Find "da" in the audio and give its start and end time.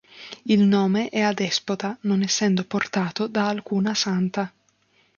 3.27-3.49